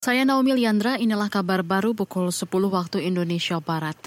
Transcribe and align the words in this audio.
Saya 0.00 0.24
Naomi 0.24 0.56
Liandra, 0.56 0.96
inilah 0.96 1.28
kabar 1.28 1.60
baru 1.60 1.92
pukul 1.92 2.32
10 2.32 2.48
waktu 2.72 3.04
Indonesia 3.04 3.60
Barat. 3.60 4.00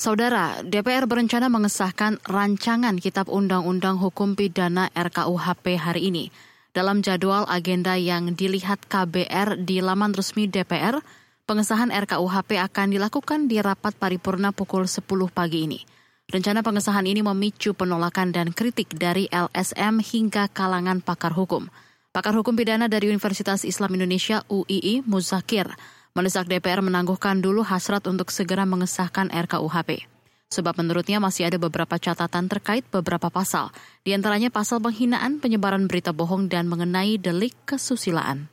Saudara, 0.00 0.64
DPR 0.64 1.04
berencana 1.04 1.52
mengesahkan 1.52 2.16
rancangan 2.24 2.96
Kitab 2.96 3.28
Undang-Undang 3.28 4.00
Hukum 4.00 4.40
Pidana 4.40 4.88
RKUHP 4.96 5.76
hari 5.76 6.08
ini. 6.08 6.24
Dalam 6.72 7.04
jadwal 7.04 7.44
agenda 7.44 7.92
yang 7.92 8.32
dilihat 8.32 8.88
KBR 8.88 9.60
di 9.60 9.84
laman 9.84 10.16
resmi 10.16 10.48
DPR, 10.48 11.04
pengesahan 11.44 11.92
RKUHP 11.92 12.64
akan 12.64 12.96
dilakukan 12.96 13.44
di 13.44 13.60
rapat 13.60 14.00
paripurna 14.00 14.48
pukul 14.48 14.88
10 14.88 15.04
pagi 15.28 15.68
ini. 15.68 15.84
Rencana 16.24 16.64
pengesahan 16.64 17.04
ini 17.04 17.20
memicu 17.20 17.76
penolakan 17.76 18.32
dan 18.32 18.48
kritik 18.56 18.96
dari 18.96 19.28
LSM 19.28 20.00
hingga 20.00 20.48
kalangan 20.48 21.04
pakar 21.04 21.36
hukum. 21.36 21.68
Pakar 22.14 22.30
Hukum 22.38 22.54
Pidana 22.54 22.86
dari 22.86 23.10
Universitas 23.10 23.66
Islam 23.66 23.98
Indonesia 23.98 24.46
UII 24.46 25.02
Muzakir 25.02 25.66
mendesak 26.14 26.46
DPR 26.46 26.78
menangguhkan 26.78 27.42
dulu 27.42 27.66
hasrat 27.66 28.06
untuk 28.06 28.30
segera 28.30 28.62
mengesahkan 28.62 29.34
RKUHP. 29.34 30.06
Sebab 30.46 30.78
menurutnya 30.78 31.18
masih 31.18 31.50
ada 31.50 31.58
beberapa 31.58 31.98
catatan 31.98 32.46
terkait 32.46 32.86
beberapa 32.94 33.34
pasal, 33.34 33.74
di 34.06 34.14
antaranya 34.14 34.46
pasal 34.54 34.78
penghinaan, 34.78 35.42
penyebaran 35.42 35.90
berita 35.90 36.14
bohong, 36.14 36.46
dan 36.46 36.70
mengenai 36.70 37.18
delik 37.18 37.58
kesusilaan. 37.66 38.46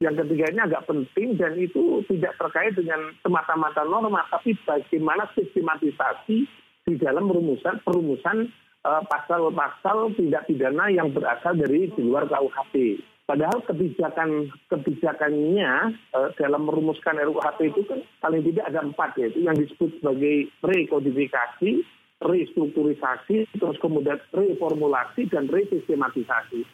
Yang 0.00 0.24
ketiga 0.24 0.48
ini 0.48 0.60
agak 0.64 0.88
penting 0.88 1.36
dan 1.36 1.52
itu 1.60 2.00
tidak 2.08 2.32
terkait 2.40 2.72
dengan 2.72 3.12
semata-mata 3.20 3.84
norma, 3.84 4.24
tapi 4.32 4.56
bagaimana 4.64 5.28
sistematisasi 5.36 6.48
di 6.88 6.94
dalam 6.96 7.28
perumusan 7.28 7.76
perumusan 7.84 8.48
pasal-pasal 8.82 10.10
tindak 10.18 10.46
pidana 10.50 10.90
yang 10.90 11.14
berasal 11.14 11.54
dari 11.54 11.86
di 11.94 12.02
luar 12.02 12.26
KUHP. 12.26 12.98
Padahal 13.22 13.62
kebijakan 13.62 14.50
kebijakannya 14.66 15.94
uh, 16.10 16.28
dalam 16.34 16.66
merumuskan 16.66 17.22
RUHP 17.22 17.70
itu 17.70 17.80
kan 17.86 18.02
paling 18.18 18.42
tidak 18.50 18.66
ada 18.66 18.82
empat 18.82 19.14
yaitu 19.22 19.46
yang 19.46 19.54
disebut 19.54 19.94
sebagai 20.02 20.50
rekodifikasi, 20.66 21.86
restrukturisasi, 22.18 23.46
terus 23.54 23.78
kemudian 23.78 24.18
reformulasi 24.34 25.30
dan 25.30 25.46
resistematisasi. 25.46 26.66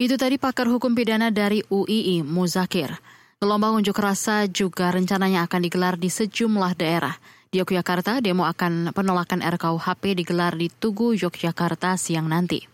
Itu 0.00 0.16
tadi 0.16 0.40
pakar 0.40 0.66
hukum 0.72 0.96
pidana 0.96 1.28
dari 1.28 1.62
UII 1.68 2.24
Muzakir. 2.24 2.90
Gelombang 3.38 3.76
unjuk 3.76 4.00
rasa 4.00 4.48
juga 4.48 4.88
rencananya 4.88 5.44
akan 5.44 5.60
digelar 5.68 5.94
di 6.00 6.08
sejumlah 6.08 6.80
daerah. 6.80 7.12
Di 7.54 7.62
Yogyakarta, 7.62 8.18
demo 8.18 8.50
akan 8.50 8.90
penolakan 8.90 9.38
RKUHP 9.38 10.18
digelar 10.18 10.58
di 10.58 10.66
Tugu, 10.74 11.14
Yogyakarta 11.14 11.94
siang 11.94 12.26
nanti. 12.26 12.66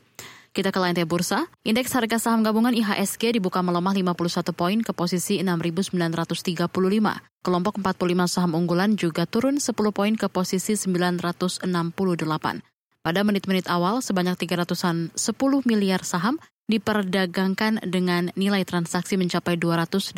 Kita 0.57 0.73
ke 0.73 0.81
lantai 0.81 1.05
bursa. 1.05 1.53
Indeks 1.69 1.93
harga 1.93 2.17
saham 2.17 2.41
gabungan 2.41 2.73
IHSG 2.73 3.37
dibuka 3.37 3.61
melemah 3.61 3.93
51 3.93 4.57
poin 4.57 4.81
ke 4.81 4.97
posisi 4.97 5.37
6.935. 5.45 6.65
Kelompok 7.45 7.75
45 7.77 8.25
saham 8.25 8.57
unggulan 8.57 8.97
juga 8.97 9.29
turun 9.29 9.61
10 9.61 9.69
poin 9.93 10.17
ke 10.17 10.33
posisi 10.33 10.73
968. 10.73 11.69
Pada 13.05 13.21
menit-menit 13.21 13.69
awal, 13.69 14.01
sebanyak 14.01 14.41
310 14.41 15.13
miliar 15.69 16.09
saham 16.09 16.41
diperdagangkan 16.73 17.85
dengan 17.85 18.33
nilai 18.33 18.65
transaksi 18.65 19.21
mencapai 19.21 19.61
280 19.61 20.17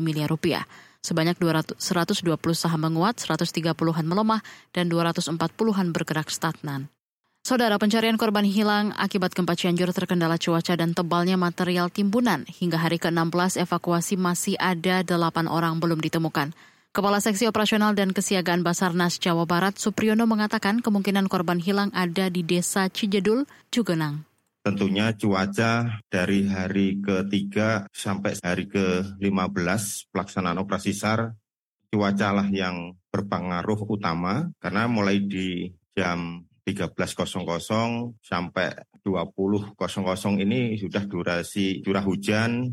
miliar 0.00 0.32
rupiah. 0.32 0.64
Sebanyak 1.00 1.40
200, 1.40 1.80
120 1.80 2.28
saham 2.52 2.80
menguat, 2.84 3.16
130-an 3.18 4.04
melemah, 4.04 4.44
dan 4.76 4.92
240-an 4.92 5.96
bergerak 5.96 6.28
stagnan. 6.28 6.92
Saudara 7.40 7.80
pencarian 7.80 8.20
korban 8.20 8.44
hilang 8.44 8.92
akibat 9.00 9.32
gempa 9.32 9.56
Cianjur 9.56 9.96
terkendala 9.96 10.36
cuaca 10.36 10.76
dan 10.76 10.92
tebalnya 10.92 11.40
material 11.40 11.88
timbunan. 11.88 12.44
Hingga 12.44 12.76
hari 12.76 13.00
ke-16 13.00 13.64
evakuasi 13.64 14.20
masih 14.20 14.60
ada 14.60 15.00
8 15.00 15.48
orang 15.48 15.80
belum 15.80 16.04
ditemukan. 16.04 16.52
Kepala 16.92 17.22
Seksi 17.22 17.48
Operasional 17.48 17.96
dan 17.96 18.12
Kesiagaan 18.12 18.60
Basarnas 18.60 19.16
Jawa 19.16 19.48
Barat 19.48 19.80
Supriyono 19.80 20.28
mengatakan 20.28 20.84
kemungkinan 20.84 21.32
korban 21.32 21.56
hilang 21.56 21.88
ada 21.96 22.28
di 22.28 22.44
Desa 22.44 22.92
Cijedul, 22.92 23.48
Cugenang. 23.72 24.29
Tentunya 24.70 25.10
cuaca 25.18 25.98
dari 26.06 26.46
hari 26.46 27.02
ketiga 27.02 27.90
sampai 27.90 28.38
hari 28.38 28.70
ke-15 28.70 30.14
pelaksanaan 30.14 30.62
operasi 30.62 30.94
SAR, 30.94 31.34
cuaca 31.90 32.28
lah 32.30 32.46
yang 32.46 32.94
berpengaruh 33.10 33.82
utama 33.90 34.46
karena 34.62 34.86
mulai 34.86 35.26
di 35.26 35.74
jam 35.90 36.46
13.00 36.62 37.02
sampai 38.22 38.86
20.00 39.02 39.74
ini 40.38 40.78
sudah 40.78 41.02
durasi 41.02 41.82
curah 41.82 42.06
hujan 42.06 42.70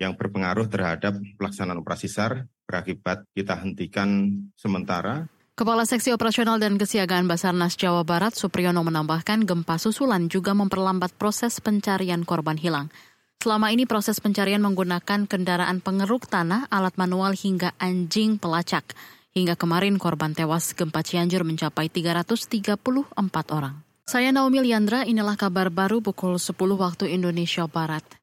yang 0.00 0.16
berpengaruh 0.16 0.72
terhadap 0.72 1.20
pelaksanaan 1.36 1.84
operasi 1.84 2.08
SAR 2.08 2.48
berakibat 2.64 3.28
kita 3.36 3.60
hentikan 3.60 4.40
sementara 4.56 5.28
Kepala 5.56 5.88
Seksi 5.88 6.12
Operasional 6.12 6.60
dan 6.60 6.76
Kesiagaan 6.76 7.24
Basarnas 7.24 7.80
Jawa 7.80 8.04
Barat 8.04 8.36
Supriyono 8.36 8.84
menambahkan 8.84 9.48
gempa 9.48 9.80
susulan 9.80 10.28
juga 10.28 10.52
memperlambat 10.52 11.16
proses 11.16 11.64
pencarian 11.64 12.28
korban 12.28 12.60
hilang. 12.60 12.92
Selama 13.40 13.72
ini 13.72 13.88
proses 13.88 14.20
pencarian 14.20 14.60
menggunakan 14.60 15.24
kendaraan 15.24 15.80
pengeruk 15.80 16.28
tanah, 16.28 16.68
alat 16.68 16.92
manual 17.00 17.32
hingga 17.32 17.72
anjing 17.80 18.36
pelacak. 18.36 18.84
Hingga 19.32 19.56
kemarin 19.56 19.96
korban 19.96 20.36
tewas 20.36 20.76
gempa 20.76 21.00
Cianjur 21.00 21.40
mencapai 21.40 21.88
334 21.88 23.16
orang. 23.48 23.80
Saya 24.04 24.36
Naomi 24.36 24.60
Liandra, 24.60 25.08
inilah 25.08 25.40
kabar 25.40 25.72
baru 25.72 26.04
pukul 26.04 26.36
10 26.36 26.52
waktu 26.76 27.16
Indonesia 27.16 27.64
Barat. 27.64 28.04